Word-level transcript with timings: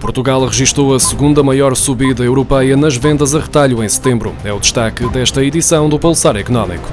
Portugal 0.00 0.44
registrou 0.46 0.94
a 0.94 0.98
segunda 0.98 1.42
maior 1.42 1.76
subida 1.76 2.24
europeia 2.24 2.76
nas 2.76 2.96
vendas 2.96 3.34
a 3.34 3.38
retalho 3.38 3.84
em 3.84 3.88
setembro. 3.88 4.34
É 4.42 4.52
o 4.52 4.58
destaque 4.58 5.06
desta 5.08 5.44
edição 5.44 5.88
do 5.88 5.98
Pulsar 5.98 6.36
Económico. 6.36 6.88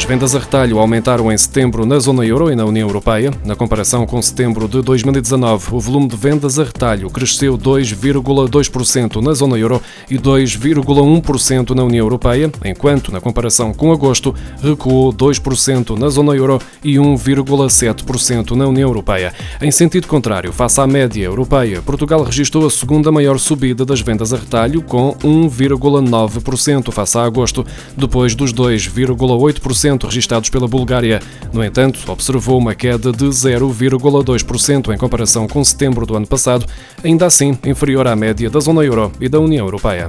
As 0.00 0.06
vendas 0.06 0.34
a 0.34 0.38
retalho 0.38 0.78
aumentaram 0.78 1.30
em 1.30 1.36
setembro 1.36 1.84
na 1.84 1.98
zona 1.98 2.24
euro 2.24 2.50
e 2.50 2.56
na 2.56 2.64
União 2.64 2.88
Europeia. 2.88 3.30
Na 3.44 3.54
comparação 3.54 4.06
com 4.06 4.20
setembro 4.22 4.66
de 4.66 4.80
2019, 4.80 5.74
o 5.74 5.78
volume 5.78 6.08
de 6.08 6.16
vendas 6.16 6.58
a 6.58 6.64
retalho 6.64 7.10
cresceu 7.10 7.58
2,2% 7.58 9.20
na 9.20 9.34
zona 9.34 9.58
euro 9.58 9.80
e 10.10 10.16
2,1% 10.16 11.74
na 11.74 11.84
União 11.84 12.02
Europeia, 12.02 12.50
enquanto, 12.64 13.12
na 13.12 13.20
comparação 13.20 13.74
com 13.74 13.92
agosto, 13.92 14.34
recuou 14.62 15.12
2% 15.12 15.98
na 15.98 16.08
zona 16.08 16.34
euro 16.34 16.58
e 16.82 16.94
1,7% 16.94 18.52
na 18.52 18.66
União 18.66 18.88
Europeia. 18.88 19.34
Em 19.60 19.70
sentido 19.70 20.08
contrário, 20.08 20.50
face 20.50 20.80
à 20.80 20.86
média 20.86 21.24
europeia, 21.24 21.82
Portugal 21.82 22.22
registrou 22.22 22.66
a 22.66 22.70
segunda 22.70 23.12
maior 23.12 23.38
subida 23.38 23.84
das 23.84 24.00
vendas 24.00 24.32
a 24.32 24.38
retalho, 24.38 24.80
com 24.80 25.14
1,9% 25.22 26.90
face 26.90 27.18
a 27.18 27.22
agosto, 27.22 27.66
depois 27.98 28.34
dos 28.34 28.50
2,8% 28.54 29.89
registados 29.98 30.50
pela 30.50 30.68
Bulgária. 30.68 31.20
No 31.52 31.64
entanto, 31.64 32.00
observou 32.08 32.58
uma 32.58 32.74
queda 32.74 33.12
de 33.12 33.24
0,2% 33.24 34.94
em 34.94 34.98
comparação 34.98 35.48
com 35.48 35.64
setembro 35.64 36.04
do 36.04 36.16
ano 36.16 36.26
passado, 36.26 36.66
ainda 37.02 37.26
assim 37.26 37.58
inferior 37.64 38.06
à 38.06 38.14
média 38.14 38.50
da 38.50 38.60
zona 38.60 38.82
euro 38.82 39.10
e 39.20 39.28
da 39.28 39.40
União 39.40 39.66
Europeia. 39.66 40.08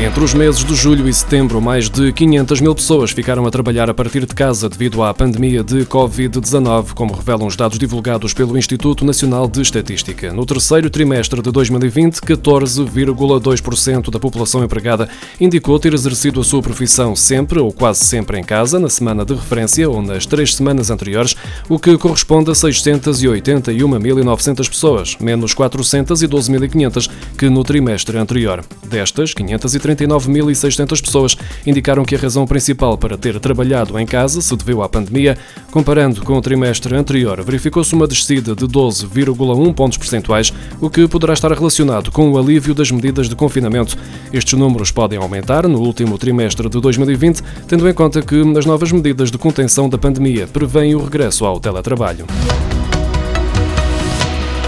Entre 0.00 0.24
os 0.24 0.34
meses 0.34 0.64
de 0.64 0.74
julho 0.74 1.08
e 1.08 1.14
setembro, 1.14 1.60
mais 1.60 1.88
de 1.88 2.12
500 2.12 2.60
mil 2.60 2.74
pessoas 2.74 3.12
ficaram 3.12 3.46
a 3.46 3.50
trabalhar 3.50 3.88
a 3.88 3.94
partir 3.94 4.26
de 4.26 4.34
casa 4.34 4.68
devido 4.68 5.04
à 5.04 5.14
pandemia 5.14 5.62
de 5.62 5.86
Covid-19, 5.86 6.94
como 6.94 7.14
revelam 7.14 7.46
os 7.46 7.54
dados 7.54 7.78
divulgados 7.78 8.34
pelo 8.34 8.58
Instituto 8.58 9.04
Nacional 9.04 9.46
de 9.46 9.62
Estatística. 9.62 10.32
No 10.32 10.44
terceiro 10.44 10.90
trimestre 10.90 11.40
de 11.40 11.48
2020, 11.50 12.16
14,2% 12.16 14.10
da 14.10 14.18
população 14.18 14.64
empregada 14.64 15.08
indicou 15.40 15.78
ter 15.78 15.94
exercido 15.94 16.40
a 16.40 16.44
sua 16.44 16.60
profissão 16.60 17.14
sempre 17.14 17.60
ou 17.60 17.72
quase 17.72 18.04
sempre 18.04 18.36
em 18.38 18.44
casa, 18.44 18.80
na 18.80 18.90
semana 18.90 19.24
de 19.24 19.34
referência 19.34 19.88
ou 19.88 20.02
nas 20.02 20.26
três 20.26 20.56
semanas 20.56 20.90
anteriores, 20.90 21.36
o 21.68 21.78
que 21.78 21.96
corresponde 21.96 22.50
a 22.50 22.54
681.900 22.54 24.68
pessoas, 24.68 25.16
menos 25.20 25.54
412.500 25.54 27.08
que 27.38 27.48
no 27.48 27.62
trimestre 27.62 28.18
anterior. 28.18 28.64
Destas, 28.82 29.32
530 29.32 29.83
39.600 29.84 31.02
pessoas 31.02 31.36
indicaram 31.66 32.04
que 32.04 32.14
a 32.14 32.18
razão 32.18 32.46
principal 32.46 32.96
para 32.96 33.18
ter 33.18 33.38
trabalhado 33.38 33.98
em 33.98 34.06
casa 34.06 34.40
se 34.40 34.56
deveu 34.56 34.82
à 34.82 34.88
pandemia. 34.88 35.36
Comparando 35.70 36.22
com 36.22 36.38
o 36.38 36.40
trimestre 36.40 36.94
anterior, 36.96 37.42
verificou-se 37.44 37.94
uma 37.94 38.06
descida 38.06 38.54
de 38.54 38.64
12,1 38.66 39.74
pontos 39.74 39.98
percentuais, 39.98 40.52
o 40.80 40.88
que 40.88 41.06
poderá 41.06 41.34
estar 41.34 41.52
relacionado 41.52 42.10
com 42.10 42.30
o 42.30 42.38
alívio 42.38 42.74
das 42.74 42.90
medidas 42.90 43.28
de 43.28 43.36
confinamento. 43.36 43.98
Estes 44.32 44.58
números 44.58 44.90
podem 44.90 45.18
aumentar 45.18 45.68
no 45.68 45.80
último 45.80 46.16
trimestre 46.16 46.68
de 46.68 46.80
2020, 46.80 47.42
tendo 47.68 47.88
em 47.88 47.92
conta 47.92 48.22
que 48.22 48.40
as 48.56 48.64
novas 48.64 48.90
medidas 48.90 49.30
de 49.30 49.36
contenção 49.36 49.88
da 49.88 49.98
pandemia 49.98 50.46
prevêem 50.46 50.94
o 50.94 51.02
regresso 51.04 51.44
ao 51.44 51.60
teletrabalho. 51.60 52.26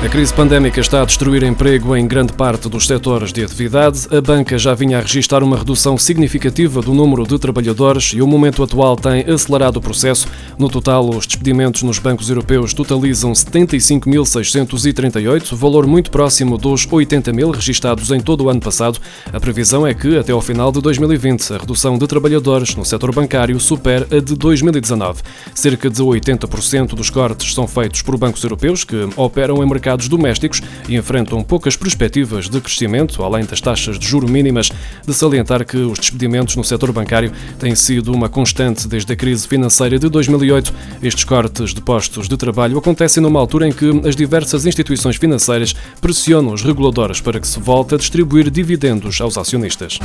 A 0.06 0.08
crise 0.08 0.32
pandémica 0.32 0.78
está 0.78 1.02
a 1.02 1.04
destruir 1.04 1.42
emprego 1.42 1.96
em 1.96 2.06
grande 2.06 2.32
parte 2.32 2.68
dos 2.68 2.86
setores 2.86 3.32
de 3.32 3.42
atividade. 3.42 4.06
A 4.16 4.20
banca 4.20 4.56
já 4.56 4.72
vinha 4.72 4.98
a 4.98 5.00
registrar 5.00 5.42
uma 5.42 5.56
redução 5.56 5.98
significativa 5.98 6.80
do 6.80 6.94
número 6.94 7.26
de 7.26 7.36
trabalhadores 7.40 8.12
e 8.14 8.22
o 8.22 8.26
momento 8.26 8.62
atual 8.62 8.94
tem 8.94 9.28
acelerado 9.28 9.78
o 9.78 9.80
processo. 9.80 10.28
No 10.56 10.68
total, 10.68 11.10
os 11.10 11.26
despedimentos 11.26 11.82
nos 11.82 11.98
bancos 11.98 12.30
europeus 12.30 12.72
totalizam 12.72 13.32
75.638, 13.32 15.56
valor 15.56 15.88
muito 15.88 16.12
próximo 16.12 16.56
dos 16.56 16.86
80 16.88 17.32
mil 17.32 17.50
registados 17.50 18.12
em 18.12 18.20
todo 18.20 18.44
o 18.44 18.48
ano 18.48 18.60
passado. 18.60 19.00
A 19.32 19.40
previsão 19.40 19.84
é 19.84 19.92
que, 19.92 20.16
até 20.16 20.30
ao 20.30 20.40
final 20.40 20.70
de 20.70 20.80
2020, 20.82 21.52
a 21.52 21.58
redução 21.58 21.98
de 21.98 22.06
trabalhadores 22.06 22.76
no 22.76 22.84
setor 22.84 23.12
bancário 23.12 23.58
supere 23.58 24.06
a 24.16 24.20
de 24.20 24.36
2019. 24.36 25.20
Cerca 25.52 25.90
de 25.90 26.00
80% 26.00 26.94
dos 26.94 27.10
cortes 27.10 27.52
são 27.52 27.66
feitos 27.66 28.02
por 28.02 28.16
bancos 28.16 28.44
europeus 28.44 28.84
que 28.84 29.08
operam 29.16 29.64
em 29.64 29.68
mercado 29.68 29.95
domésticos 30.08 30.62
e 30.88 30.96
enfrentam 30.96 31.42
poucas 31.42 31.76
perspectivas 31.76 32.48
de 32.48 32.60
crescimento, 32.60 33.22
além 33.22 33.44
das 33.44 33.60
taxas 33.60 33.98
de 33.98 34.06
juro 34.06 34.28
mínimas, 34.28 34.70
de 35.06 35.14
salientar 35.14 35.64
que 35.64 35.76
os 35.76 35.98
despedimentos 35.98 36.56
no 36.56 36.64
setor 36.64 36.92
bancário 36.92 37.32
têm 37.58 37.74
sido 37.74 38.12
uma 38.12 38.28
constante 38.28 38.86
desde 38.86 39.12
a 39.12 39.16
crise 39.16 39.48
financeira 39.48 39.98
de 39.98 40.08
2008. 40.08 40.72
Estes 41.02 41.24
cortes 41.24 41.72
de 41.72 41.80
postos 41.80 42.28
de 42.28 42.36
trabalho 42.36 42.78
acontecem 42.78 43.22
numa 43.22 43.40
altura 43.40 43.66
em 43.66 43.72
que 43.72 44.02
as 44.06 44.14
diversas 44.14 44.66
instituições 44.66 45.16
financeiras 45.16 45.74
pressionam 46.00 46.52
os 46.52 46.62
reguladores 46.62 47.20
para 47.20 47.40
que 47.40 47.48
se 47.48 47.58
volte 47.58 47.94
a 47.94 47.98
distribuir 47.98 48.50
dividendos 48.50 49.20
aos 49.20 49.38
acionistas. 49.38 49.98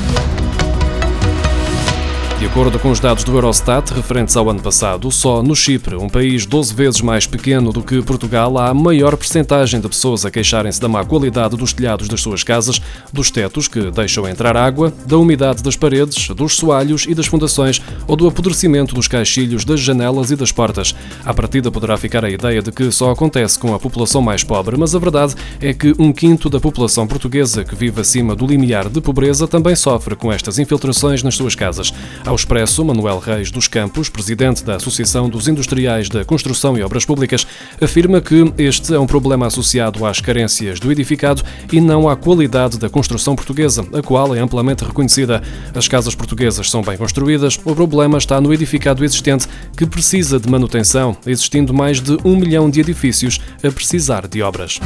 De 2.41 2.47
acordo 2.47 2.79
com 2.79 2.89
os 2.89 2.99
dados 2.99 3.23
do 3.23 3.33
Eurostat 3.33 3.93
referentes 3.93 4.35
ao 4.35 4.49
ano 4.49 4.59
passado, 4.59 5.11
só 5.11 5.43
no 5.43 5.55
Chipre, 5.55 5.95
um 5.95 6.09
país 6.09 6.43
12 6.43 6.73
vezes 6.73 6.99
mais 6.99 7.27
pequeno 7.27 7.71
do 7.71 7.83
que 7.83 8.01
Portugal, 8.01 8.57
há 8.57 8.69
a 8.69 8.73
maior 8.73 9.15
percentagem 9.15 9.79
de 9.79 9.87
pessoas 9.87 10.25
a 10.25 10.31
queixarem-se 10.31 10.81
da 10.81 10.87
má 10.87 11.05
qualidade 11.05 11.55
dos 11.55 11.71
telhados 11.71 12.07
das 12.07 12.19
suas 12.19 12.43
casas, 12.43 12.81
dos 13.13 13.29
tetos 13.29 13.67
que 13.67 13.91
deixam 13.91 14.27
entrar 14.27 14.57
água, 14.57 14.91
da 15.05 15.19
umidade 15.19 15.61
das 15.61 15.75
paredes, 15.75 16.29
dos 16.29 16.55
soalhos 16.55 17.05
e 17.07 17.13
das 17.13 17.27
fundações 17.27 17.79
ou 18.07 18.15
do 18.15 18.27
apodrecimento 18.27 18.95
dos 18.95 19.07
caixilhos 19.07 19.63
das 19.63 19.79
janelas 19.79 20.31
e 20.31 20.35
das 20.35 20.51
portas. 20.51 20.95
À 21.23 21.35
partida 21.35 21.69
poderá 21.69 21.95
ficar 21.95 22.25
a 22.25 22.29
ideia 22.29 22.63
de 22.63 22.71
que 22.71 22.91
só 22.91 23.11
acontece 23.11 23.59
com 23.59 23.75
a 23.75 23.79
população 23.79 24.19
mais 24.19 24.43
pobre, 24.43 24.75
mas 24.77 24.95
a 24.95 24.99
verdade 24.99 25.35
é 25.61 25.75
que 25.75 25.93
um 25.99 26.11
quinto 26.11 26.49
da 26.49 26.59
população 26.59 27.05
portuguesa 27.05 27.63
que 27.63 27.75
vive 27.75 28.01
acima 28.01 28.35
do 28.35 28.47
limiar 28.47 28.89
de 28.89 28.99
pobreza 28.99 29.47
também 29.47 29.75
sofre 29.75 30.15
com 30.15 30.33
estas 30.33 30.57
infiltrações 30.57 31.21
nas 31.21 31.35
suas 31.35 31.53
casas. 31.53 31.93
Ao 32.31 32.35
Expresso, 32.35 32.85
Manuel 32.85 33.19
Reis 33.19 33.51
dos 33.51 33.67
Campos, 33.67 34.07
presidente 34.07 34.63
da 34.63 34.77
Associação 34.77 35.27
dos 35.27 35.49
Industriais 35.49 36.07
da 36.07 36.23
Construção 36.23 36.77
e 36.77 36.81
Obras 36.81 37.03
Públicas, 37.03 37.45
afirma 37.81 38.21
que 38.21 38.53
este 38.57 38.93
é 38.93 38.97
um 38.97 39.05
problema 39.05 39.47
associado 39.47 40.05
às 40.05 40.21
carências 40.21 40.79
do 40.79 40.89
edificado 40.89 41.43
e 41.73 41.81
não 41.81 42.07
à 42.07 42.15
qualidade 42.15 42.79
da 42.79 42.89
construção 42.89 43.35
portuguesa, 43.35 43.85
a 43.91 44.01
qual 44.01 44.33
é 44.33 44.39
amplamente 44.39 44.85
reconhecida. 44.85 45.43
As 45.75 45.89
casas 45.89 46.15
portuguesas 46.15 46.71
são 46.71 46.81
bem 46.81 46.95
construídas, 46.95 47.59
o 47.65 47.75
problema 47.75 48.17
está 48.17 48.39
no 48.39 48.53
edificado 48.53 49.03
existente, 49.03 49.45
que 49.75 49.85
precisa 49.85 50.39
de 50.39 50.49
manutenção, 50.49 51.17
existindo 51.25 51.73
mais 51.73 51.99
de 51.99 52.17
um 52.23 52.37
milhão 52.37 52.69
de 52.69 52.79
edifícios 52.79 53.41
a 53.61 53.69
precisar 53.69 54.25
de 54.25 54.41
obras. 54.41 54.79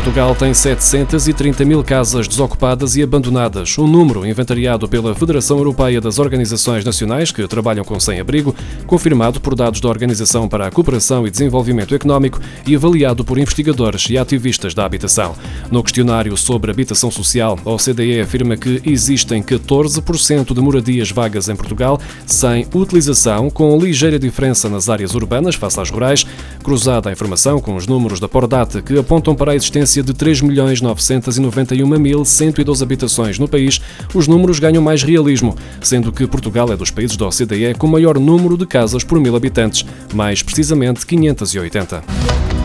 Portugal 0.00 0.34
tem 0.34 0.54
730 0.54 1.62
mil 1.62 1.84
casas 1.84 2.26
desocupadas 2.26 2.96
e 2.96 3.02
abandonadas, 3.02 3.76
um 3.76 3.86
número 3.86 4.24
inventariado 4.24 4.88
pela 4.88 5.14
Federação 5.14 5.58
Europeia 5.58 6.00
das 6.00 6.18
Organizações 6.18 6.82
Nacionais 6.82 7.30
que 7.30 7.46
trabalham 7.46 7.84
com 7.84 8.00
sem-abrigo, 8.00 8.56
confirmado 8.86 9.42
por 9.42 9.54
dados 9.54 9.78
da 9.78 9.90
Organização 9.90 10.48
para 10.48 10.66
a 10.66 10.70
Cooperação 10.70 11.26
e 11.26 11.30
Desenvolvimento 11.30 11.94
Económico 11.94 12.40
e 12.66 12.74
avaliado 12.74 13.22
por 13.26 13.36
investigadores 13.36 14.08
e 14.08 14.16
ativistas 14.16 14.72
da 14.72 14.86
habitação. 14.86 15.34
No 15.70 15.82
questionário 15.82 16.34
sobre 16.34 16.70
habitação 16.70 17.10
social, 17.10 17.58
a 17.62 17.70
OCDE 17.70 18.20
afirma 18.20 18.56
que 18.56 18.80
existem 18.86 19.42
14% 19.42 20.54
de 20.54 20.60
moradias 20.62 21.10
vagas 21.10 21.50
em 21.50 21.56
Portugal 21.56 22.00
sem 22.24 22.66
utilização, 22.72 23.50
com 23.50 23.78
ligeira 23.78 24.18
diferença 24.18 24.66
nas 24.66 24.88
áreas 24.88 25.14
urbanas 25.14 25.56
face 25.56 25.78
às 25.78 25.90
rurais, 25.90 26.24
cruzada 26.64 27.10
a 27.10 27.12
informação 27.12 27.60
com 27.60 27.76
os 27.76 27.86
números 27.86 28.18
da 28.18 28.28
Pordata 28.28 28.80
que 28.80 28.98
apontam 28.98 29.34
para 29.34 29.52
a 29.52 29.54
existência 29.54 29.90
existência 30.00 30.02
de 30.02 30.14
3.991.112 30.14 32.82
habitações 32.82 33.38
no 33.38 33.46
país, 33.48 33.80
os 34.14 34.26
números 34.26 34.58
ganham 34.58 34.82
mais 34.82 35.02
realismo, 35.02 35.54
sendo 35.80 36.12
que 36.12 36.26
Portugal 36.26 36.70
é 36.72 36.76
dos 36.76 36.90
países 36.90 37.16
da 37.16 37.26
OCDE 37.26 37.74
com 37.78 37.86
maior 37.86 38.18
número 38.18 38.56
de 38.56 38.66
casas 38.66 39.04
por 39.04 39.20
mil 39.20 39.36
habitantes, 39.36 39.84
mais 40.14 40.42
precisamente 40.42 41.06
580. 41.06 42.59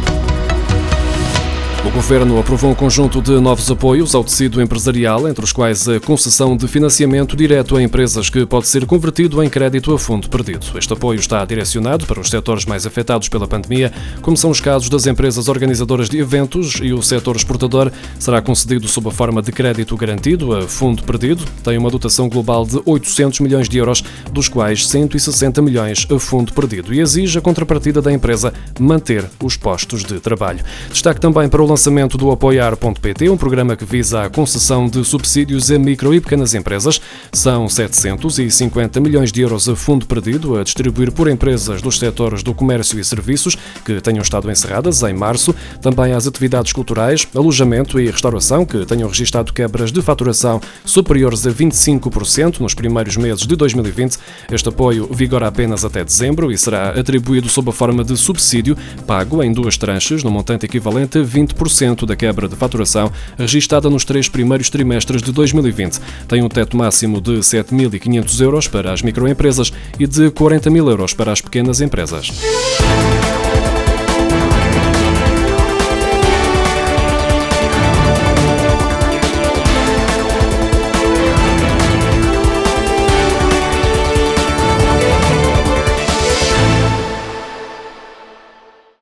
O 1.86 1.92
Governo 1.92 2.40
aprovou 2.40 2.72
um 2.72 2.76
conjunto 2.76 3.22
de 3.22 3.40
novos 3.40 3.70
apoios 3.70 4.16
ao 4.16 4.24
tecido 4.24 4.60
empresarial, 4.60 5.30
entre 5.30 5.46
os 5.46 5.54
quais 5.54 5.88
a 5.88 6.00
concessão 6.00 6.58
de 6.58 6.68
financiamento 6.68 7.38
direto 7.38 7.78
a 7.78 7.82
empresas 7.82 8.28
que 8.28 8.44
pode 8.44 8.68
ser 8.68 8.88
convertido 8.88 9.42
em 9.42 9.48
crédito 9.48 9.94
a 9.94 10.00
fundo 10.00 10.28
perdido. 10.28 10.66
Este 10.76 10.92
apoio 10.92 11.20
está 11.20 11.46
direcionado 11.46 12.08
para 12.08 12.20
os 12.20 12.30
setores 12.32 12.66
mais 12.66 12.88
afetados 12.88 13.30
pela 13.30 13.48
pandemia, 13.48 13.94
como 14.24 14.36
são 14.36 14.50
os 14.50 14.60
casos 14.60 14.90
das 14.90 15.06
empresas 15.06 15.48
organizadoras 15.48 16.10
de 16.10 16.18
eventos 16.18 16.80
e 16.82 16.92
o 16.92 17.04
setor 17.04 17.36
exportador. 17.36 17.92
Será 18.18 18.42
concedido 18.42 18.88
sob 18.88 19.10
a 19.10 19.12
forma 19.12 19.40
de 19.42 19.52
crédito 19.52 19.96
garantido 19.96 20.56
a 20.56 20.64
fundo 20.64 21.04
perdido. 21.04 21.46
Tem 21.64 21.78
uma 21.78 21.92
dotação 21.92 22.28
global 22.28 22.66
de 22.66 22.82
800 22.84 23.42
milhões 23.42 23.70
de 23.70 23.78
euros, 23.78 24.04
dos 24.32 24.50
quais 24.50 24.88
160 24.88 25.62
milhões 25.62 26.08
a 26.12 26.18
fundo 26.18 26.52
perdido, 26.52 26.92
e 26.94 27.00
exige 27.00 27.38
a 27.38 27.42
contrapartida 27.42 28.02
da 28.02 28.12
empresa 28.12 28.52
manter 28.80 29.24
os 29.44 29.56
postos 29.56 30.04
de 30.04 30.20
trabalho. 30.20 30.66
Destaque 30.90 31.22
também 31.22 31.48
para 31.48 31.62
o 31.62 31.75
lançamento 31.76 32.18
do 32.18 32.32
Apoiar.pt, 32.32 33.30
um 33.30 33.36
programa 33.36 33.76
que 33.76 33.84
visa 33.84 34.24
a 34.24 34.30
concessão 34.30 34.88
de 34.88 35.04
subsídios 35.04 35.70
a 35.70 35.78
micro 35.78 36.14
e 36.14 36.22
pequenas 36.22 36.54
empresas. 36.54 37.02
São 37.34 37.68
750 37.68 38.98
milhões 39.02 39.30
de 39.30 39.42
euros 39.42 39.68
a 39.68 39.76
fundo 39.76 40.06
perdido 40.06 40.58
a 40.58 40.64
distribuir 40.64 41.12
por 41.12 41.30
empresas 41.30 41.82
dos 41.82 42.00
setores 42.00 42.44
do 42.44 42.54
comércio 42.54 42.98
e 42.98 43.04
serviços 43.04 43.58
que 43.84 44.00
tenham 44.00 44.22
estado 44.22 44.50
encerradas 44.50 45.04
em 45.04 45.14
março, 45.14 45.54
também 45.82 46.14
às 46.14 46.26
atividades 46.26 46.72
culturais, 46.72 47.28
alojamento 47.36 48.00
e 48.00 48.10
restauração 48.10 48.66
que 48.66 48.86
tenham 48.86 49.10
registrado 49.10 49.52
quebras 49.52 49.92
de 49.92 50.02
faturação 50.02 50.62
superiores 50.86 51.46
a 51.46 51.52
25% 51.52 52.62
nos 52.62 52.74
primeiros 52.74 53.18
meses 53.18 53.46
de 53.46 53.54
2020. 53.54 54.18
Este 54.50 54.70
apoio 54.70 55.10
vigora 55.12 55.50
apenas 55.50 55.84
até 55.84 56.06
dezembro 56.06 56.54
e 56.54 56.58
será 56.58 56.92
atribuído 56.92 57.50
sob 57.50 57.70
a 57.70 57.74
forma 57.74 58.02
de 58.02 58.16
subsídio 58.16 58.78
pago 59.06 59.44
em 59.44 59.52
duas 59.52 59.78
tranches 59.78 60.24
no 60.24 60.32
montante 60.32 60.66
equivalente 60.66 61.18
a 61.18 61.22
20% 61.22 61.65
da 62.06 62.16
quebra 62.16 62.48
de 62.48 62.56
faturação 62.56 63.12
registada 63.38 63.90
nos 63.90 64.06
três 64.06 64.30
primeiros 64.30 64.70
trimestres 64.70 65.22
de 65.22 65.32
2020. 65.32 66.00
Tem 66.28 66.42
um 66.42 66.50
teto 66.50 66.78
máximo 66.78 67.20
de 67.20 67.40
7.500 67.40 68.42
euros 68.42 68.68
para 68.68 68.94
as 68.94 69.02
microempresas 69.02 69.72
e 70.00 70.06
de 70.06 70.30
40 70.32 70.70
mil 70.70 70.90
euros 70.90 71.14
para 71.14 71.32
as 71.32 71.42
pequenas 71.42 71.82
empresas. 71.82 72.32